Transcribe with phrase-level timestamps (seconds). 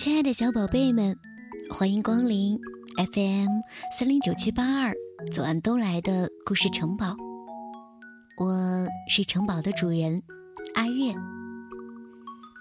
[0.00, 1.14] 亲爱的小宝贝们，
[1.70, 2.58] 欢迎光临
[2.96, 3.60] FM
[3.98, 4.94] 三零九七八二
[5.30, 7.14] 左岸东来的故事城堡。
[8.38, 10.22] 我是城堡的主人
[10.74, 11.14] 阿月。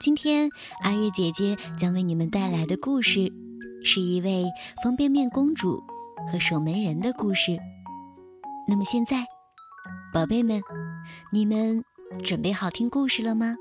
[0.01, 0.49] 今天
[0.83, 3.31] 阿月姐姐将为你们带来的故事，
[3.85, 4.43] 是一位
[4.83, 5.81] 方便面公主
[6.29, 7.57] 和守门人的故事。
[8.67, 9.25] 那么现在，
[10.13, 10.61] 宝贝们，
[11.31, 11.85] 你们
[12.21, 13.55] 准备好听故事了吗？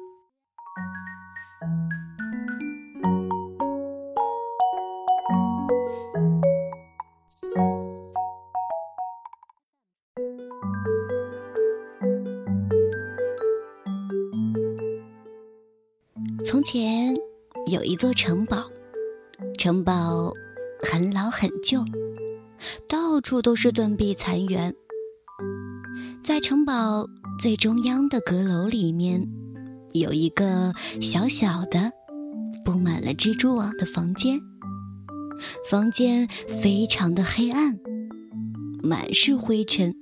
[17.99, 18.71] 座城堡，
[19.59, 20.33] 城堡
[20.81, 21.85] 很老很旧，
[22.89, 24.73] 到处都是断壁残垣。
[26.23, 27.05] 在城堡
[27.41, 29.29] 最中央的阁楼里面，
[29.95, 31.91] 有一个小小的、
[32.65, 34.39] 布满了蜘蛛网的房间。
[35.69, 37.77] 房间非常的黑暗，
[38.81, 39.93] 满是灰尘。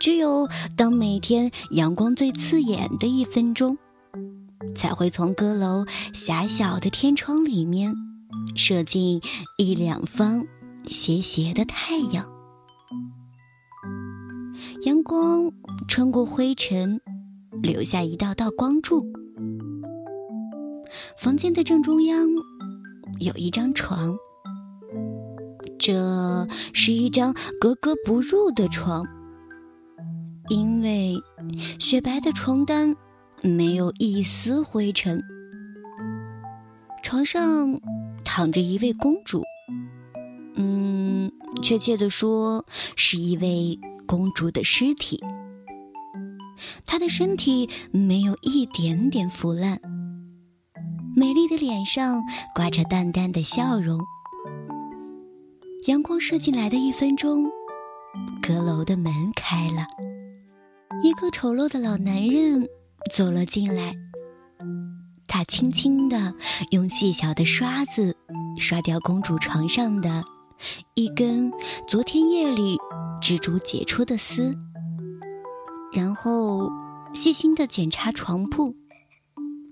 [0.00, 3.76] 只有当每天阳光最刺眼的一分钟。
[4.78, 5.84] 才会从阁楼
[6.14, 7.92] 狭小的天窗里面
[8.54, 9.20] 射进
[9.56, 10.46] 一两方
[10.88, 12.24] 斜斜的太阳，
[14.82, 15.50] 阳光
[15.88, 17.00] 穿过灰尘，
[17.60, 19.04] 留下一道道光柱。
[21.18, 22.28] 房间的正中央
[23.18, 24.16] 有一张床，
[25.76, 29.04] 这是一张格格不入的床，
[30.48, 31.20] 因为
[31.80, 32.96] 雪白的床单。
[33.42, 35.22] 没有一丝灰尘。
[37.02, 37.80] 床上
[38.24, 39.42] 躺着一位公主，
[40.56, 41.30] 嗯，
[41.62, 45.22] 确切的说，是一位公主的尸体。
[46.84, 49.80] 她的身体没有一点点腐烂，
[51.16, 52.22] 美丽的脸上
[52.54, 54.00] 挂着淡淡的笑容。
[55.86, 57.44] 阳光射进来的一分钟，
[58.42, 59.86] 阁楼的门开了，
[61.02, 62.68] 一个丑陋的老男人。
[63.08, 63.94] 走了进来，
[65.26, 66.34] 他轻轻地
[66.70, 68.14] 用细小的刷子
[68.58, 70.22] 刷掉公主床上的
[70.94, 71.50] 一根
[71.88, 72.76] 昨天夜里
[73.20, 74.54] 蜘蛛结出的丝，
[75.92, 76.70] 然后
[77.14, 78.74] 细心地检查床铺，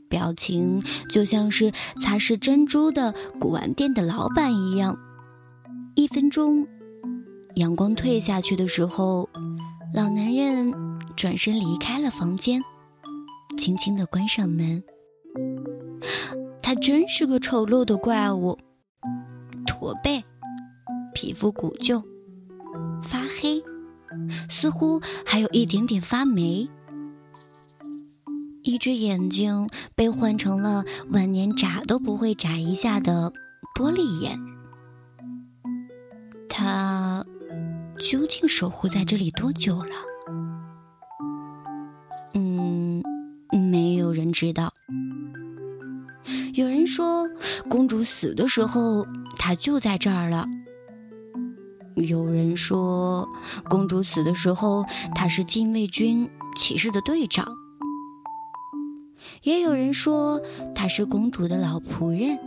[0.08, 4.97] 表情就像是擦拭珍珠的古玩店的老板一样。
[5.94, 6.66] 一分钟，
[7.56, 9.28] 阳光退下去的时候，
[9.94, 10.72] 老男人
[11.16, 12.62] 转身离开了房间。
[13.56, 14.82] 轻轻地关上门。
[16.62, 18.58] 他真是个丑陋的怪物，
[19.66, 20.22] 驼背，
[21.14, 22.02] 皮肤古旧，
[23.02, 23.62] 发黑，
[24.48, 26.68] 似乎还有一点点发霉。
[28.62, 33.32] 一只眼睛被换成了晚年眨都不会眨一下的
[33.78, 34.36] 玻璃眼。
[36.48, 37.24] 他
[37.96, 39.94] 究竟守护在这里多久了？
[44.36, 44.70] 知道，
[46.52, 47.26] 有人说
[47.70, 49.06] 公主死的时候，
[49.38, 50.47] 她就在这儿了。
[51.94, 53.26] 有人说
[53.66, 57.47] 公主死的时候，她是禁卫军骑士的队长。
[59.42, 60.38] 也有人说
[60.74, 62.38] 她是公主的老仆人，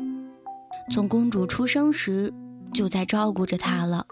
[0.93, 2.31] 从公主出生时
[2.71, 4.05] 就在照顾着她了。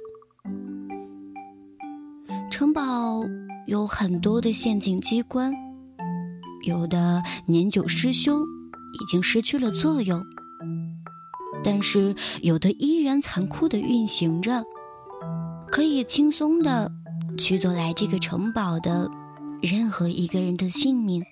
[2.49, 3.23] 城堡
[3.67, 5.66] 有很多的陷阱机关。
[6.67, 10.19] 有的年久失修，已经失去了作用；
[11.63, 14.61] 但是有的依然残酷的运行着，
[15.72, 16.91] 可以轻松的
[17.38, 19.09] 取走来这个城堡的
[19.61, 21.23] 任何一个人的性命。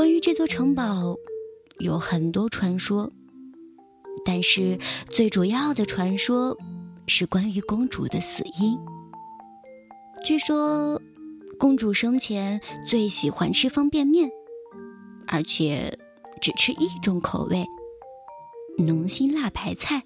[0.00, 1.14] 关于这座城堡，
[1.78, 3.12] 有很多传说，
[4.24, 4.78] 但是
[5.10, 6.56] 最主要的传说
[7.06, 8.78] 是关于公主的死因。
[10.24, 10.98] 据说，
[11.58, 12.58] 公主生前
[12.88, 14.30] 最喜欢吃方便面，
[15.26, 15.98] 而且
[16.40, 17.62] 只吃一种口味——
[18.82, 20.02] 浓辛辣白菜。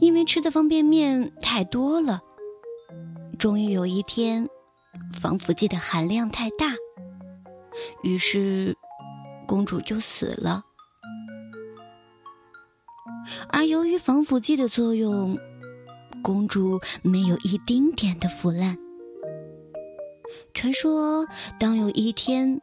[0.00, 2.22] 因为吃的方便面太多了，
[3.38, 4.48] 终于有一天，
[5.12, 6.74] 防腐剂的含量太大。
[8.02, 8.76] 于是，
[9.46, 10.64] 公主就死了。
[13.48, 15.38] 而由于防腐剂的作用，
[16.22, 18.76] 公主没有一丁点的腐烂。
[20.52, 21.26] 传说，
[21.58, 22.60] 当有一天，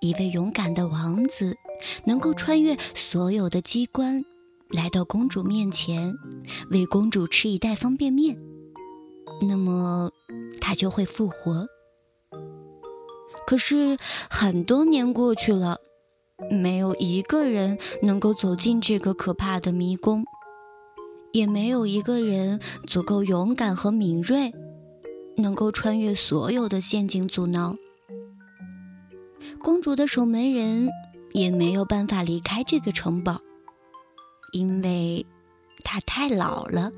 [0.00, 1.56] 一位勇敢的王子
[2.04, 4.22] 能够穿越所有的机关，
[4.70, 6.14] 来到公主面前，
[6.70, 8.36] 为公主吃一袋方便面，
[9.48, 10.10] 那么
[10.60, 11.66] 她就会复活。
[13.46, 13.98] 可是
[14.30, 15.78] 很多年过去了，
[16.50, 20.24] 没有一个人能够走进这个可怕的迷宫，
[21.32, 24.52] 也没有一个人足够勇敢和敏锐，
[25.36, 27.76] 能够穿越所有的陷阱阻挠。
[29.62, 30.88] 公主的守门人
[31.32, 33.40] 也没有办法离开这个城堡，
[34.52, 35.26] 因为
[35.84, 36.90] 他太老了，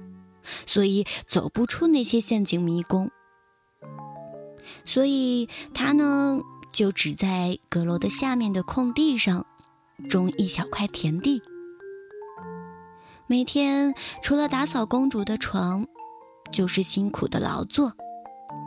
[0.67, 3.11] 所以走不出那些陷阱迷宫。
[4.84, 6.40] 所以他呢，
[6.72, 9.46] 就只在阁楼的下面的空地上
[10.08, 11.43] 种一小块田地，
[13.26, 15.87] 每天除了打扫公主的床，
[16.52, 17.93] 就是辛苦的劳作，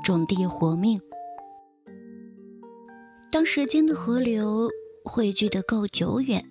[0.04, 1.00] 种地活命。
[3.30, 4.70] 当时间的河流
[5.04, 6.50] 汇聚的够久远，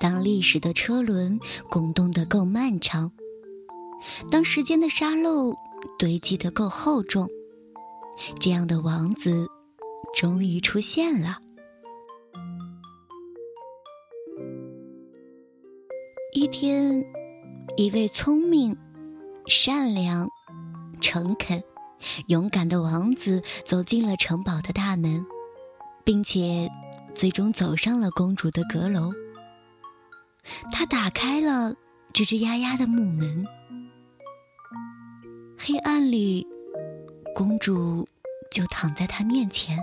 [0.00, 1.38] 当历史的车轮
[1.70, 3.12] 滚动的够漫长，
[4.30, 5.54] 当时间的沙漏
[5.98, 7.28] 堆积的够厚重。
[8.38, 9.46] 这样的王子
[10.14, 11.38] 终于出现了。
[16.32, 17.04] 一天，
[17.76, 18.76] 一位聪明、
[19.46, 20.28] 善良、
[21.00, 21.62] 诚恳、
[22.26, 25.24] 勇敢的王子走进了城堡的大门，
[26.04, 26.68] 并且
[27.14, 29.12] 最终走上了公主的阁楼。
[30.72, 31.74] 他打开了
[32.12, 33.46] 吱吱呀呀的木门，
[35.56, 36.46] 黑暗里。
[37.34, 38.08] 公主
[38.50, 39.78] 就躺在他面前，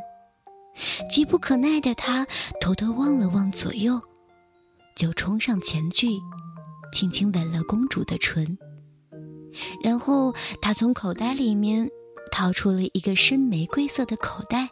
[1.09, 2.25] 急不可耐的他
[2.61, 4.01] 偷偷望了望左右，
[4.95, 6.07] 就冲上前去，
[6.93, 8.57] 轻轻吻了公主的唇。
[9.83, 11.89] 然后他从口袋里面
[12.31, 14.69] 掏出了一个深玫瑰色的口袋，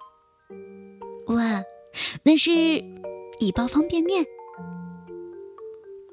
[1.27, 1.61] 哇，
[2.23, 2.51] 那是
[3.39, 4.25] 一包方便面。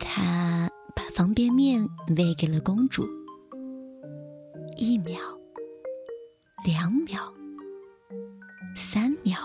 [0.00, 3.06] 他把方便面喂给了公主，
[4.76, 5.35] 一秒。
[6.66, 7.32] 两秒，
[8.74, 9.38] 三秒，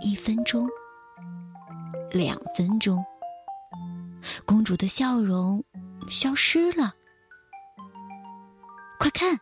[0.00, 0.64] 一分钟，
[2.12, 3.04] 两分钟，
[4.44, 5.64] 公主的笑容
[6.08, 6.94] 消失了。
[8.96, 9.36] 快看，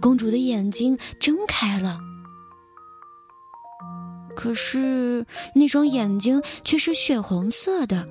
[0.00, 2.00] 公主的眼睛睁开了，
[4.34, 5.24] 可是
[5.54, 8.04] 那双眼睛却是血红色的。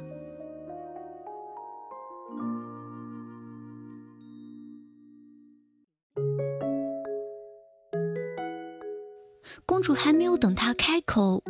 [9.65, 11.43] 公主还没有等他开口，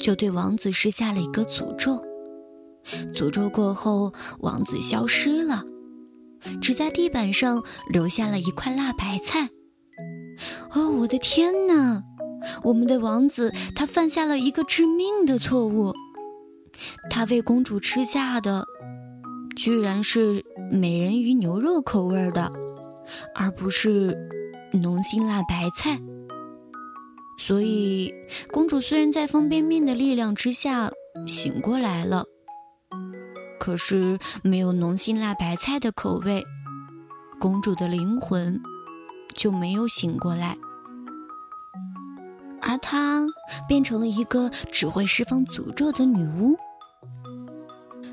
[0.00, 2.02] 就对王子施下了一个诅咒。
[3.14, 5.64] 诅咒过后，王子消失了，
[6.60, 9.48] 只在地板上留下了一块辣白菜。
[10.72, 12.02] 哦，我的天哪！
[12.62, 15.92] 我们的王子他犯下了一个致命的错误，
[17.10, 18.64] 他为公主吃下的
[19.56, 22.52] 居然是美人鱼牛肉口味的，
[23.34, 24.16] 而不是
[24.74, 25.98] 浓心辣白菜。
[27.38, 28.12] 所以，
[28.50, 30.90] 公主虽然在方便面的力量之下
[31.28, 32.24] 醒过来了，
[33.60, 36.42] 可是没有浓辛辣白菜的口味，
[37.38, 38.60] 公主的灵魂
[39.34, 40.56] 就没有醒过来，
[42.60, 43.26] 而她
[43.68, 46.56] 变成了一个只会释放诅咒的女巫。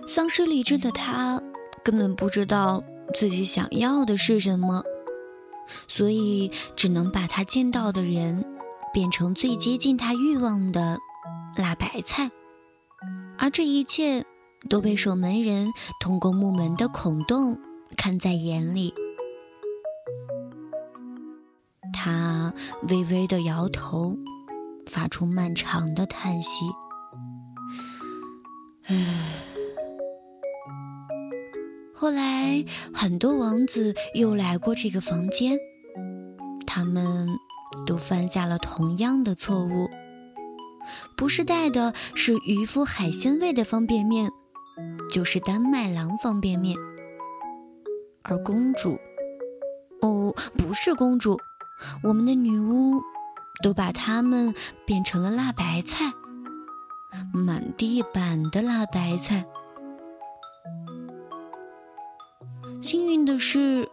[0.06, 1.42] 丧失理智的她
[1.84, 2.84] 根本不知道
[3.16, 4.84] 自己想要的是什么，
[5.88, 8.43] 所以只能把她见到的人。
[8.94, 11.00] 变成最接近他欲望的
[11.58, 12.30] 辣白菜，
[13.40, 14.24] 而这一切
[14.70, 17.60] 都被守门人通过木门的孔洞
[17.98, 18.94] 看在眼里。
[21.92, 22.54] 他
[22.90, 24.16] 微微的摇头，
[24.86, 26.66] 发出漫长的叹息。
[28.86, 28.96] 唉。
[31.96, 35.58] 后来，很多王子又来过这个房间，
[36.68, 37.28] 他们。
[37.86, 39.90] 都犯下了同样的错误，
[41.16, 44.32] 不是带的是渔夫海鲜味的方便面，
[45.12, 46.78] 就是丹麦郎方便面。
[48.22, 48.98] 而公主，
[50.02, 51.38] 哦，不是公主，
[52.04, 53.02] 我们的女巫
[53.62, 54.54] 都把它们
[54.86, 56.14] 变成了辣白菜，
[57.34, 59.46] 满地板的辣白菜。
[62.80, 63.90] 幸运的是，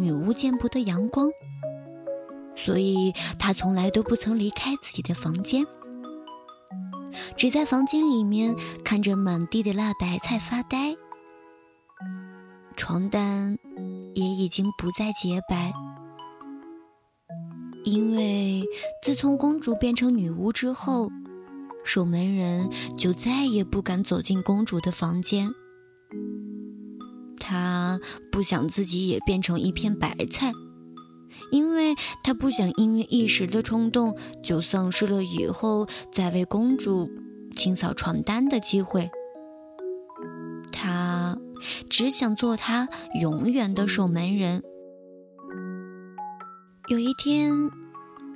[0.00, 1.30] 女巫见不得阳光。
[2.64, 5.66] 所以，他从来都不曾离开自己的房间，
[7.36, 10.94] 只在房间里面看着满地的辣白菜发呆。
[12.76, 13.58] 床单
[14.14, 15.72] 也已经不再洁白，
[17.84, 18.64] 因为
[19.02, 21.10] 自从公主变成女巫之后，
[21.84, 25.50] 守门人就再也不敢走进公主的房间。
[27.38, 27.98] 他
[28.30, 30.52] 不想自己也变成一片白菜，
[31.50, 37.10] 因为他不想因为一时的冲动就丧失了以后再为公主
[37.54, 39.10] 清扫床单的机会。
[40.72, 41.38] 他
[41.88, 42.88] 只想做他
[43.20, 44.62] 永远的守门人。
[46.88, 47.52] 有一天，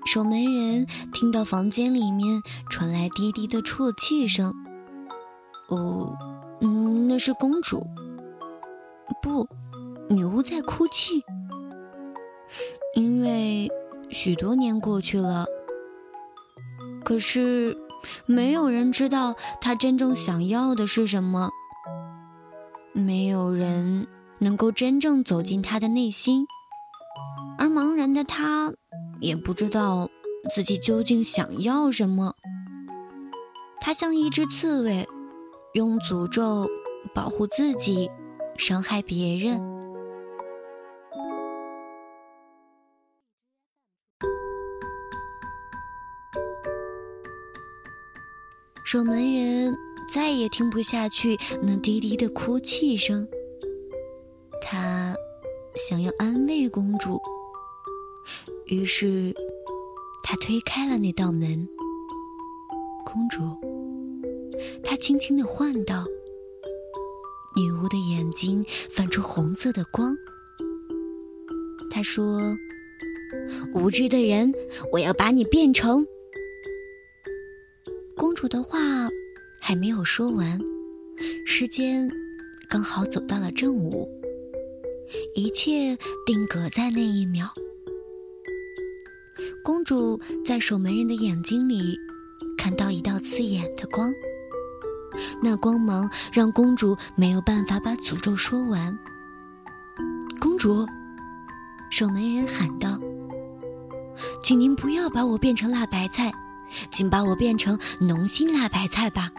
[0.07, 4.53] 守门人听到房间里面传来滴滴的啜泣声。
[5.69, 6.15] 哦，
[6.61, 7.87] 嗯，那是公主。
[9.23, 9.49] 不，
[10.11, 11.23] 女巫在哭泣。
[12.95, 13.71] 因为
[14.11, 15.47] 许多年过去了，
[17.05, 17.77] 可是
[18.27, 21.51] 没有人知道他真正想要的是什么。
[22.93, 24.07] 没有人
[24.39, 26.47] 能够真正走进他的内心，
[27.59, 28.73] 而茫然的他
[29.21, 30.09] 也不知道
[30.55, 32.35] 自己究竟想要什么。
[33.81, 35.09] 他像一只刺猬，
[35.73, 36.69] 用诅咒
[37.15, 38.11] 保护自己。
[38.57, 39.61] 伤害别人，
[48.95, 49.77] 守门人
[50.09, 53.27] 再也听不下去那低低的哭泣声。
[54.63, 55.17] 他
[55.75, 57.21] 想要安慰公主，
[58.67, 59.35] 于是
[60.23, 61.69] 他推开了那道门。
[63.05, 63.41] 公主，
[64.85, 66.05] 他轻轻的唤道。
[67.57, 70.17] 女巫的眼睛泛出红色的光。
[71.91, 72.57] 她说
[73.75, 74.55] ：“无知的人，
[74.93, 76.07] 我要把你变成……”
[78.17, 78.79] 公主的话
[79.61, 80.61] 还没有说完，
[81.45, 82.09] 时间
[82.69, 84.09] 刚好走到了正午，
[85.35, 87.49] 一切定格在那一秒。
[89.63, 91.99] 公主在守门人的眼睛里
[92.57, 94.13] 看到一道刺眼的光。
[95.43, 98.97] 那光芒让公主没有办法把诅咒说完。
[100.41, 100.87] 公主，
[101.91, 102.99] 守门人喊道
[104.43, 106.33] ：“请您不要把我变成辣白菜，
[106.91, 109.31] 请把我变成浓心辣白菜吧。”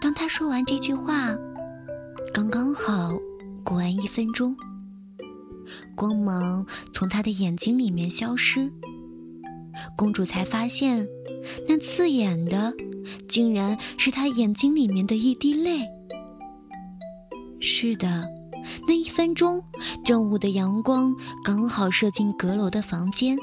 [0.00, 1.34] 当他说完这句话，
[2.32, 3.18] 刚刚好
[3.64, 4.56] 过完一分钟，
[5.94, 8.72] 光芒从他的眼睛里面消失，
[9.96, 11.06] 公主才发现
[11.68, 12.72] 那刺眼的。
[13.28, 15.86] 竟然是他眼睛里面的一滴泪。
[17.58, 18.28] 是的，
[18.86, 19.64] 那一分钟，
[20.04, 21.12] 正午的阳光
[21.42, 23.38] 刚好射进阁楼的房间，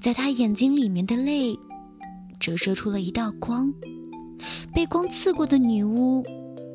[0.00, 1.58] 在他眼睛里面的泪
[2.38, 3.72] 折射出了一道光。
[4.72, 6.24] 被光刺过的女巫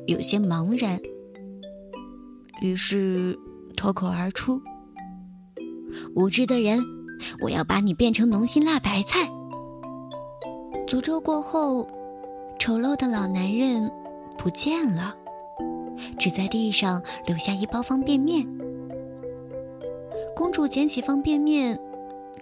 [0.06, 1.00] 有些茫然，
[2.60, 3.36] 于是
[3.76, 4.60] 脱口而出
[6.14, 6.80] ：“无知的人，
[7.40, 9.28] 我要把你变成浓心辣白菜。”
[10.86, 11.88] 诅咒过后，
[12.58, 13.90] 丑陋的老男人
[14.38, 15.16] 不见了，
[16.16, 18.46] 只在地上留下一包方便面。
[20.36, 21.76] 公主捡起方便面，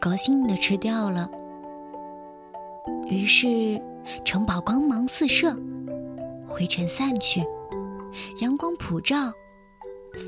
[0.05, 1.31] 高兴的吃掉了。
[3.09, 3.81] 于是，
[4.23, 5.57] 城堡光芒四射，
[6.47, 7.43] 灰尘散去，
[8.43, 9.33] 阳光普照，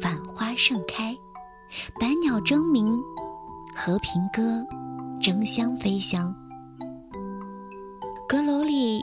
[0.00, 1.14] 繁花盛开，
[2.00, 2.98] 百鸟争鸣，
[3.76, 4.64] 和平鸽
[5.20, 6.34] 争相飞翔。
[8.26, 9.02] 阁楼里，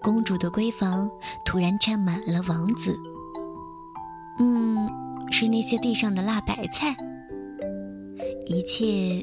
[0.00, 1.10] 公主的闺房
[1.44, 2.98] 突然站满了王子。
[4.38, 4.88] 嗯，
[5.30, 6.96] 是那些地上的辣白菜。
[8.46, 9.22] 一切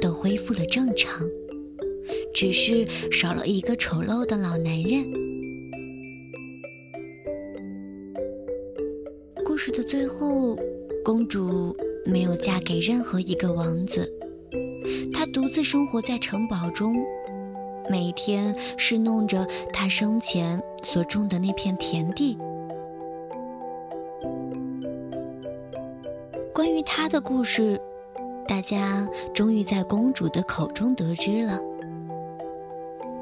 [0.00, 1.20] 都恢复了正常，
[2.34, 5.04] 只是少了一个丑陋的老男人。
[9.44, 10.56] 故事的最后，
[11.04, 11.76] 公主
[12.06, 14.10] 没有嫁给任何一个王子，
[15.12, 16.96] 她独自生活在城堡中。
[17.90, 22.38] 每天侍弄着她生前所种的那片田地。
[26.54, 27.80] 关于他的故事，
[28.50, 31.60] 大家终于在公主的口中得知了。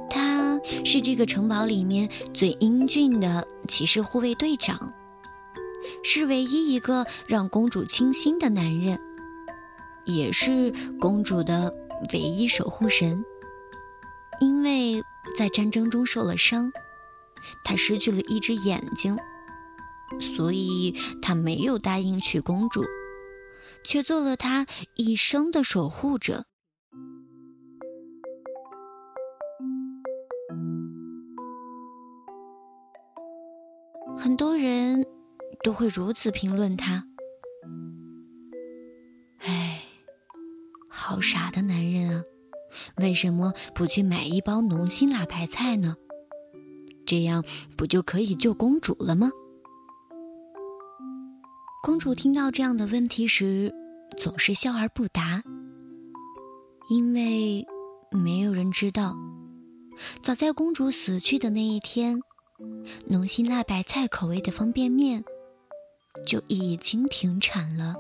[0.09, 4.91] 他是这个城堡里面最英俊的骑士护卫队长，
[6.03, 8.99] 是唯一一个让公主倾心的男人，
[10.07, 11.75] 也是公主的
[12.15, 13.23] 唯一守护神。
[14.41, 15.03] 因为
[15.37, 16.73] 在战争中受了伤，
[17.63, 19.15] 他失去了一只眼睛，
[20.23, 22.83] 所以他没有答应娶公主，
[23.85, 24.67] 却做了他
[24.97, 26.45] 一生的守护者。
[34.17, 35.07] 很多人
[35.63, 37.07] 都会如此评论他
[39.39, 39.83] ：“哎，
[40.89, 42.25] 好傻的男人啊！”
[43.01, 45.97] 为什么不去买一包浓心辣白菜呢？
[47.07, 47.45] 这样
[47.77, 49.31] 不就可以救公主了吗？
[51.81, 53.73] 公主听到这样的问题时，
[54.17, 55.43] 总是笑而不答，
[56.91, 57.65] 因为
[58.11, 59.17] 没有人知道，
[60.23, 62.21] 早在公主死去的那一天，
[63.07, 65.25] 浓辛辣白菜口味的方便面
[66.27, 67.95] 就已经停产了。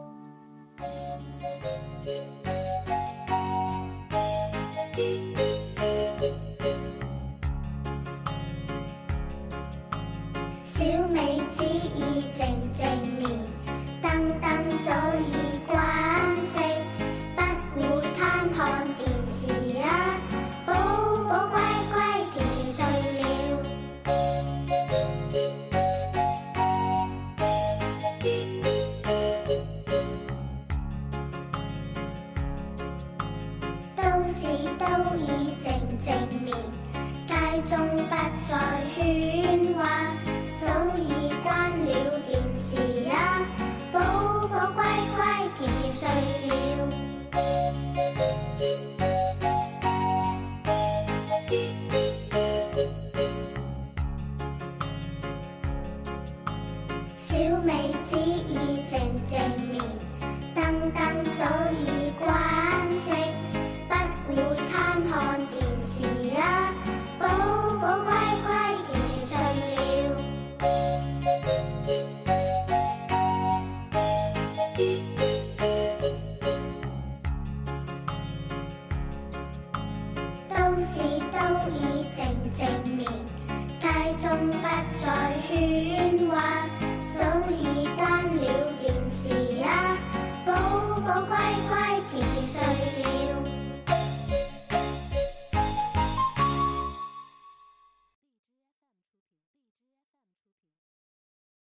[38.49, 39.08] 宝